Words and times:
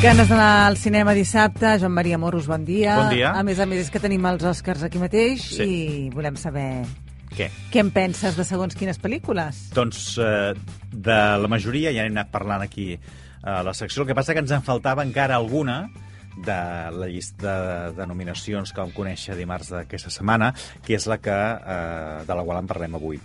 Ganes 0.00 0.30
d'anar 0.30 0.66
al 0.66 0.78
cinema 0.80 1.12
dissabte. 1.12 1.74
Joan 1.78 1.92
Maria 1.92 2.16
Moros, 2.18 2.46
bon 2.48 2.64
dia. 2.64 2.94
Bon 2.96 3.10
dia. 3.12 3.34
A 3.36 3.42
més 3.44 3.58
a 3.60 3.66
més, 3.68 3.82
és 3.84 3.90
que 3.92 4.00
tenim 4.00 4.24
els 4.30 4.44
Oscars 4.48 4.82
aquí 4.86 4.98
mateix 4.98 5.42
Sí. 5.44 5.62
i 5.64 6.10
volem 6.14 6.36
saber 6.40 6.86
Què? 7.36 7.50
què 7.70 7.80
en 7.84 7.90
penses 7.92 8.36
de 8.36 8.44
segons 8.44 8.74
quines 8.74 8.98
pel·lícules. 8.98 9.68
Doncs 9.76 10.16
eh, 10.18 10.54
de 10.90 11.18
la 11.42 11.48
majoria 11.52 11.92
ja 11.92 12.02
n'hem 12.02 12.16
anat 12.16 12.30
parlant 12.32 12.62
aquí 12.64 12.98
a 13.42 13.62
la 13.62 13.74
secció. 13.74 14.02
El 14.02 14.08
que 14.08 14.14
passa 14.16 14.32
que 14.32 14.40
ens 14.40 14.50
en 14.50 14.62
faltava 14.62 15.04
encara 15.04 15.36
alguna 15.36 15.90
de 16.36 16.56
la 16.96 17.06
llista 17.06 17.90
de, 17.92 17.92
de 18.00 18.06
nominacions 18.06 18.72
que 18.72 18.80
vam 18.80 18.92
conèixer 18.96 19.36
dimarts 19.36 19.68
d'aquesta 19.68 20.08
setmana, 20.10 20.54
que 20.82 20.94
és 20.96 21.06
la 21.06 21.18
que, 21.20 21.30
eh, 21.30 22.24
de 22.26 22.34
la 22.34 22.42
qual 22.44 22.58
en 22.62 22.66
parlem 22.66 22.94
avui. 22.96 23.20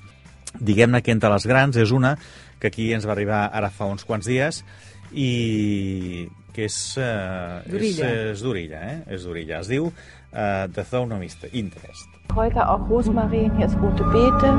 Diguem-ne 0.60 1.02
que 1.02 1.12
entre 1.12 1.30
les 1.32 1.46
grans 1.48 1.76
és 1.78 1.92
una 1.92 2.18
que 2.60 2.68
aquí 2.68 2.92
ens 2.94 3.08
va 3.08 3.14
arribar 3.16 3.46
ara 3.54 3.70
fa 3.72 3.86
uns 3.88 4.04
quants 4.04 4.28
dies 4.28 4.66
i 5.14 6.28
que 6.56 6.70
és... 6.70 6.78
Eh, 6.98 7.66
és, 7.66 7.72
D'Orilla. 7.72 8.10
és 8.32 8.44
d'Orilla, 8.46 8.82
eh? 8.92 9.00
És 9.16 9.26
d'Orilla. 9.28 9.60
Es 9.60 9.68
diu 9.72 9.90
eh, 9.90 10.68
The 10.74 10.86
Zone 10.88 11.16
of 11.16 11.50
Interest. 11.52 12.08
Kräuter, 12.32 12.70
auch 12.70 12.90
Rosmarin, 12.90 13.56
hier 13.58 13.68
ist 13.68 13.78
rote 13.82 14.04
Beete, 14.12 14.50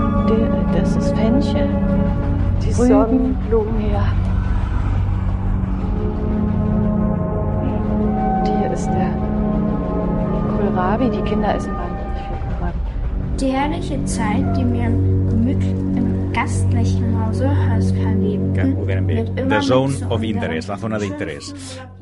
das 0.72 0.96
ist 0.96 1.14
Fenchel, 1.16 1.68
die. 2.62 2.72
Sonnenblumen, 2.72 3.90
ja. 3.92 4.12
Und 8.38 8.46
hier 8.46 8.72
ist 8.72 8.86
der 8.86 9.10
Kohlrabi, 10.56 11.10
die 11.10 11.22
Kinder 11.22 11.54
essen 11.54 11.74
wahnsinnig 11.74 12.22
viel 12.28 12.38
Kohlrabi. 12.46 12.78
Die 13.40 13.50
herrliche 13.52 14.04
Zeit, 14.04 14.56
die 14.56 14.64
wir 14.72 14.88
gemütlich 15.30 15.85
gastlichen 16.36 17.16
Hause 17.16 17.48
immer 18.68 19.48
The 19.48 19.60
Zone 19.62 19.94
of 20.10 20.22
Interest, 20.22 20.68
la 20.68 20.76
zona 20.76 20.98
d'interès. 21.00 21.48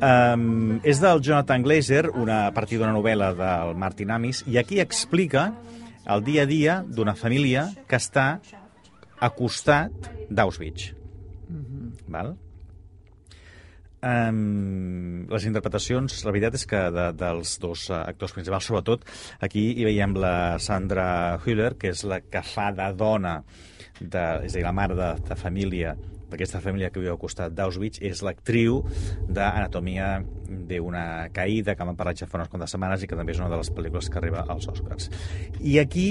Um, 0.03 0.81
és 0.83 0.99
del 0.99 1.23
Jonathan 1.23 1.63
Glazer, 1.63 2.09
una, 2.11 2.49
a 2.49 2.55
partir 2.57 2.81
d'una 2.81 2.91
novel·la 2.97 3.31
del 3.39 3.77
Martin 3.79 4.11
Amis, 4.11 4.43
i 4.51 4.59
aquí 4.59 4.81
explica 4.83 5.53
el 6.11 6.25
dia 6.27 6.43
a 6.43 6.51
dia 6.51 6.81
d'una 6.83 7.15
família 7.15 7.69
que 7.87 8.01
està 8.01 8.41
a 9.23 9.31
costat 9.39 10.11
d'Auschwitz. 10.31 10.91
Val? 12.11 12.35
Um, 14.05 15.25
les 15.31 15.47
interpretacions, 15.49 16.19
la 16.27 16.33
veritat 16.35 16.59
és 16.59 16.67
que 16.69 16.81
de, 16.93 17.07
dels 17.17 17.55
dos 17.63 17.87
uh, 17.89 18.03
actors 18.03 18.35
principals, 18.37 18.67
sobretot, 18.69 19.07
aquí 19.47 19.63
hi 19.73 19.87
veiem 19.87 20.13
la 20.21 20.59
Sandra 20.61 21.07
Hüller, 21.41 21.71
que 21.81 21.95
és 21.95 22.03
la 22.05 22.19
que 22.21 22.43
fa 22.45 22.69
de 22.77 22.91
dona, 22.99 23.39
de, 24.01 24.25
és 24.45 24.53
a 24.53 24.59
dir, 24.59 24.65
la 24.67 24.75
mare 24.77 24.99
de, 24.99 25.09
de 25.25 25.39
família, 25.41 25.95
d'aquesta 26.29 26.61
família 26.61 26.91
que 26.93 27.01
viu 27.01 27.15
al 27.15 27.21
costat 27.23 27.55
d'Auschwitz, 27.57 28.03
és 28.05 28.21
l'actriu 28.27 28.83
d'Anatomia 29.25 30.19
d'una 30.69 31.07
caïda, 31.33 31.73
que 31.73 31.87
m'han 31.89 31.97
parlat 31.97 32.21
ja 32.21 32.29
fa 32.29 32.43
unes 32.43 32.51
quantes 32.53 32.75
setmanes 32.77 33.05
i 33.05 33.09
que 33.09 33.17
també 33.17 33.33
és 33.33 33.41
una 33.41 33.49
de 33.53 33.63
les 33.63 33.73
pel·lícules 33.73 34.11
que 34.11 34.21
arriba 34.21 34.45
als 34.45 34.69
Oscars. 34.69 35.09
I 35.63 35.79
aquí, 35.81 36.11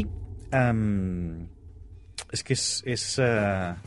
um, 0.49 1.43
és 2.33 2.41
que 2.41 2.57
és, 2.57 2.65
és, 2.95 3.05
uh, 3.21 3.77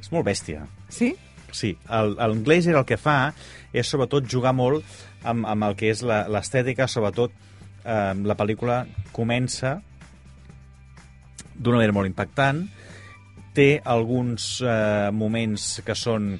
és 0.00 0.10
molt 0.10 0.26
bèstia. 0.26 0.66
Sí? 0.90 1.12
Sí, 1.54 1.76
el 1.88 2.40
Glazer 2.44 2.74
el 2.76 2.86
que 2.88 2.98
fa 3.00 3.32
és 3.72 3.88
sobretot 3.88 4.26
jugar 4.30 4.54
molt 4.56 4.84
amb, 5.26 5.46
amb 5.46 5.68
el 5.68 5.76
que 5.78 5.90
és 5.92 6.02
l'estètica, 6.02 6.88
sobretot 6.88 7.32
eh, 7.84 8.14
la 8.16 8.36
pel·lícula 8.38 8.84
comença 9.14 9.76
d'una 11.56 11.78
manera 11.78 11.94
molt 11.96 12.10
impactant, 12.10 12.66
té 13.56 13.80
alguns 13.84 14.58
eh, 14.60 15.08
moments 15.16 15.80
que 15.86 15.96
són 15.96 16.34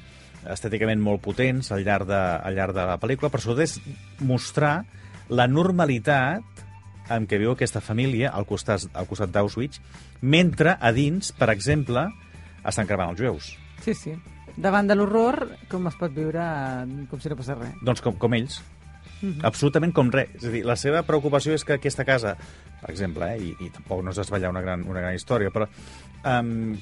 estèticament 0.47 1.01
molt 1.01 1.23
potents 1.25 1.71
al 1.73 1.81
llarg 1.83 2.07
de, 2.07 2.19
al 2.19 2.55
llarg 2.55 2.75
de 2.77 2.85
la 2.85 2.99
pel·lícula, 3.01 3.31
però 3.33 3.43
sobretot 3.43 3.65
és 3.65 4.21
mostrar 4.23 4.75
la 5.33 5.47
normalitat 5.49 6.63
en 7.11 7.25
què 7.27 7.39
viu 7.39 7.53
aquesta 7.53 7.81
família 7.81 8.31
al 8.35 8.45
costat, 8.47 8.85
al 8.93 9.07
costat 9.09 9.31
d'Auschwitz, 9.33 9.81
mentre 10.21 10.75
a 10.79 10.91
dins, 10.95 11.31
per 11.35 11.49
exemple, 11.53 12.05
estan 12.67 12.87
cremant 12.87 13.15
els 13.15 13.21
jueus. 13.21 13.53
Sí, 13.83 13.95
sí. 13.95 14.15
Davant 14.57 14.89
de 14.89 14.97
l'horror, 14.97 15.43
com 15.69 15.85
es 15.89 15.97
pot 15.99 16.13
viure 16.15 16.41
eh, 16.41 17.05
com 17.11 17.21
si 17.21 17.29
no 17.29 17.37
passés 17.37 17.57
res. 17.59 17.77
Doncs 17.85 18.01
com, 18.05 18.17
com 18.17 18.33
ells. 18.37 18.59
Absolutament 19.45 19.93
com 19.97 20.09
res. 20.13 20.33
És 20.37 20.47
a 20.49 20.53
dir, 20.53 20.63
la 20.65 20.77
seva 20.77 21.03
preocupació 21.05 21.55
és 21.57 21.65
que 21.65 21.77
aquesta 21.77 22.05
casa, 22.05 22.35
per 22.81 22.91
exemple, 22.93 23.29
eh, 23.33 23.49
i, 23.49 23.67
i 23.67 23.71
tampoc 23.73 24.03
no 24.05 24.13
es 24.13 24.21
desvetllar 24.21 24.53
una 24.53 24.63
gran, 24.65 24.85
una 24.89 25.03
gran 25.03 25.17
història, 25.17 25.53
però 25.53 25.69
um, 25.69 26.73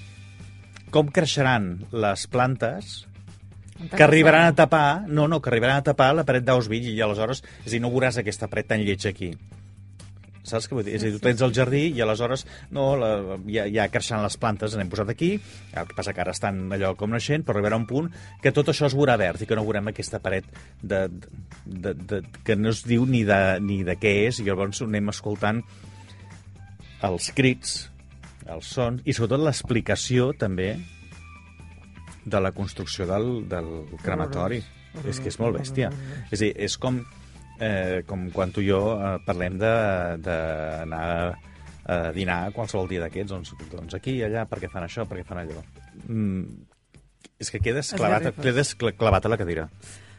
com 0.91 1.11
creixeran 1.15 1.73
les 1.91 2.25
plantes 2.31 3.01
que 3.91 4.03
arribaran 4.03 4.47
a 4.47 4.55
tapar, 4.55 5.03
no, 5.07 5.27
no, 5.27 5.41
que 5.41 5.51
arribaran 5.51 5.81
a 5.81 5.83
tapar 5.83 6.13
la 6.15 6.23
paret 6.27 6.45
d'Auschwitz 6.47 6.93
i 6.93 7.01
aleshores, 7.03 7.43
és 7.65 7.69
a 7.69 7.75
dir, 7.75 7.83
no 7.83 7.91
veuràs 7.91 8.21
aquesta 8.21 8.47
paret 8.51 8.71
tan 8.71 8.83
lletja 8.87 9.11
aquí. 9.11 9.33
Saps 10.45 10.67
què 10.69 10.78
vull 10.78 10.85
dir? 10.85 10.95
És 10.97 11.03
a 11.03 11.09
dir, 11.09 11.16
tu 11.17 11.23
tens 11.23 11.41
el 11.45 11.53
jardí 11.56 11.81
i 11.95 12.03
aleshores 12.03 12.45
no, 12.75 12.91
la, 13.00 13.09
ja, 13.50 13.66
ja 13.72 13.88
creixen 13.94 14.22
les 14.23 14.38
plantes, 14.41 14.75
n'hem 14.78 14.91
posat 14.91 15.09
aquí, 15.13 15.31
el 15.73 15.89
que 15.89 15.97
passa 15.97 16.13
que 16.13 16.22
ara 16.22 16.35
estan 16.35 16.66
allò 16.75 16.94
com 17.00 17.13
naixent, 17.13 17.45
però 17.47 17.57
arribarà 17.59 17.79
un 17.81 17.88
punt 17.89 18.11
que 18.44 18.53
tot 18.55 18.69
això 18.72 18.89
es 18.89 18.97
veurà 18.97 19.17
verd 19.22 19.41
i 19.41 19.50
que 19.50 19.57
no 19.57 19.66
veurem 19.66 19.89
aquesta 19.91 20.22
paret 20.23 20.47
de, 20.81 21.07
de, 21.09 21.25
de, 21.66 21.95
de, 22.13 22.22
que 22.45 22.57
no 22.59 22.72
es 22.73 22.85
diu 22.85 23.07
ni 23.09 23.25
de, 23.28 23.41
ni 23.66 23.81
de 23.88 23.97
què 24.00 24.13
és, 24.28 24.39
i 24.39 24.47
llavors 24.47 24.84
anem 24.85 25.11
escoltant 25.13 25.63
els 27.05 27.31
crits, 27.38 27.78
els 28.50 28.69
sons, 28.78 29.01
i 29.05 29.13
sobretot 29.13 29.44
l'explicació 29.44 30.31
també 30.38 30.75
de 32.25 32.41
la 32.41 32.51
construcció 32.51 33.05
del, 33.09 33.45
del 33.50 33.69
crematori. 34.03 34.61
És 35.03 35.19
que 35.19 35.28
és 35.28 35.38
molt 35.41 35.57
bèstia. 35.57 35.89
És 36.31 36.39
a 36.39 36.44
dir, 36.45 36.53
és 36.66 36.78
com, 36.79 37.01
eh, 37.59 38.03
com 38.07 38.29
quan 38.31 38.51
tu 38.51 38.61
i 38.61 38.69
jo 38.69 38.79
eh, 38.99 39.17
parlem 39.25 39.57
de- 39.61 40.17
d'anar 40.25 41.03
a 41.85 42.11
dinar 42.16 42.51
qualsevol 42.55 42.88
dia 42.89 43.03
d'aquests, 43.03 43.29
doncs, 43.31 43.51
doncs 43.69 43.93
aquí 43.93 44.16
i 44.17 44.23
allà, 44.25 44.47
perquè 44.49 44.69
fan 44.73 44.88
això, 44.88 45.03
perquè 45.05 45.23
fan 45.27 45.43
allò. 45.43 45.61
Mm, 46.07 46.41
és 47.39 47.51
que 47.51 47.59
quedes 47.61 47.93
clavat, 47.93 48.31
quedes 48.41 48.73
cl- 48.77 48.95
clavat 48.97 49.25
a 49.27 49.29
la 49.29 49.38
cadira. 49.38 49.67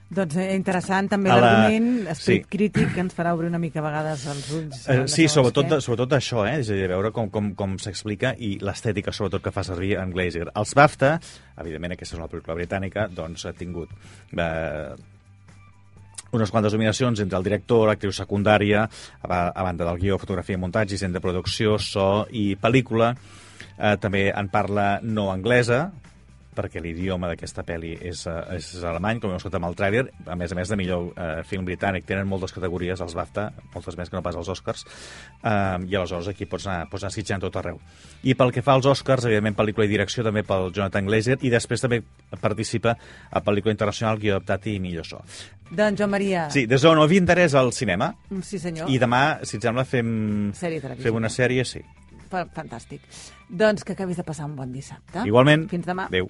Doncs 0.09 0.37
eh, 0.39 0.53
interessant 0.55 1.09
també 1.11 1.33
A 1.33 1.35
la- 1.35 1.41
l'argument, 1.43 2.07
esperit 2.13 2.45
sí. 2.45 2.49
crític, 2.49 2.93
que 2.95 3.01
ens 3.03 3.17
farà 3.17 3.33
obrir 3.35 3.49
una 3.51 3.59
mica 3.59 3.81
a 3.81 3.83
vegades 3.89 4.23
els 4.31 4.53
ulls. 4.55 4.85
Eh, 4.89 5.01
de 5.01 5.09
sí, 5.11 5.27
sobretot, 5.27 5.67
què. 5.67 5.81
sobretot 5.83 6.13
això, 6.15 6.45
eh? 6.47 6.61
és 6.61 6.71
a 6.71 6.75
dir, 6.79 6.87
veure 6.93 7.11
com, 7.11 7.27
com, 7.35 7.49
com 7.59 7.75
s'explica 7.83 8.37
i 8.39 8.53
l'estètica, 8.63 9.11
sobretot, 9.11 9.43
que 9.43 9.51
fa 9.51 9.65
servir 9.67 9.97
en 9.99 10.13
Glazer. 10.15 10.47
Els 10.55 10.75
BAFTA, 10.79 11.17
evidentment, 11.59 11.97
aquesta 11.99 12.15
és 12.15 12.21
una 12.23 12.29
pel·lícula 12.31 12.55
britànica, 12.61 13.09
doncs 13.11 13.45
ha 13.51 13.53
tingut 13.59 13.91
eh, 14.39 14.95
unes 16.35 16.51
quantes 16.51 16.75
nominacions 16.75 17.21
entre 17.23 17.39
el 17.39 17.47
director, 17.47 17.87
l'actriu 17.89 18.13
secundària, 18.15 18.87
a, 19.23 19.41
a 19.49 19.63
banda 19.67 19.87
del 19.87 20.01
guió, 20.03 20.19
fotografia, 20.19 20.59
muntatge, 20.59 20.95
disseny 20.97 21.15
de 21.15 21.23
producció, 21.23 21.79
so 21.79 22.27
i 22.31 22.55
pel·lícula. 22.61 23.15
Eh, 23.77 23.97
també 24.01 24.31
en 24.33 24.49
parla 24.53 24.97
no 25.05 25.31
anglesa, 25.33 25.91
perquè 26.57 26.81
l'idioma 26.83 27.29
d'aquesta 27.31 27.63
pel·li 27.69 27.93
és, 28.09 28.25
eh, 28.27 28.57
és 28.57 28.71
alemany, 28.83 29.21
com 29.21 29.31
hem 29.31 29.37
escoltat 29.37 29.61
amb 29.61 29.69
el 29.69 29.77
tràiler, 29.79 30.05
a 30.27 30.37
més 30.41 30.53
a 30.53 30.57
més 30.59 30.69
de 30.73 30.77
millor 30.81 31.11
eh, 31.15 31.43
film 31.47 31.65
britànic, 31.69 32.07
tenen 32.09 32.27
moltes 32.27 32.53
categories, 32.57 33.01
els 33.05 33.15
BAFTA, 33.15 33.51
moltes 33.75 33.97
més 34.01 34.11
que 34.11 34.17
no 34.17 34.23
pas 34.25 34.37
els 34.41 34.49
Oscars, 34.49 34.87
eh, 35.43 35.79
i 35.87 35.95
aleshores 35.95 36.29
aquí 36.33 36.47
pots 36.49 36.67
anar, 36.67 36.89
pots 36.91 37.05
anar 37.05 37.13
esquitxant 37.15 37.45
tot 37.45 37.57
arreu. 37.61 37.79
I 38.25 38.35
pel 38.35 38.51
que 38.53 38.63
fa 38.67 38.75
als 38.75 38.87
Oscars, 38.91 39.25
evidentment, 39.29 39.57
pel·lícula 39.59 39.87
i 39.87 39.93
direcció 39.93 40.25
també 40.27 40.43
pel 40.43 40.73
Jonathan 40.73 41.07
Glazer, 41.07 41.39
i 41.43 41.51
després 41.53 41.81
també 41.85 42.03
participa 42.41 42.97
a 43.31 43.43
pel·lícula 43.45 43.73
internacional, 43.77 44.19
guió 44.19 44.37
adaptat 44.37 44.67
i 44.73 44.79
millor 44.81 45.07
so. 45.07 45.21
Doncs, 45.71 45.99
Joan 45.99 46.11
Maria... 46.11 46.49
Sí, 46.51 46.67
The 46.71 46.79
Zone 46.79 47.01
of 47.03 47.13
Interest 47.13 47.55
al 47.59 47.73
cinema, 47.73 48.13
Sí, 48.43 48.59
senyor. 48.63 48.89
i 48.91 48.99
demà, 49.03 49.41
si 49.45 49.57
et 49.59 49.63
sembla, 49.67 49.85
fem, 49.85 50.53
Sèrie 50.55 50.81
fem 51.03 51.15
una 51.19 51.29
sèrie, 51.29 51.65
sí. 51.67 51.83
Fa- 52.31 52.47
Fantàstic. 52.55 53.03
Doncs 53.49 53.85
que 53.87 53.93
acabis 53.95 54.17
de 54.19 54.25
passar 54.27 54.47
un 54.49 54.57
bon 54.59 54.73
dissabte. 54.75 55.23
Igualment. 55.27 55.69
Fins 55.71 55.87
demà. 55.87 56.09
Adéu. 56.11 56.27